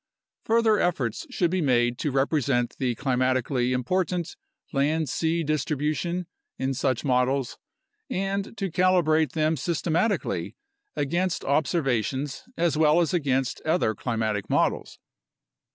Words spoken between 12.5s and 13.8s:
as well as against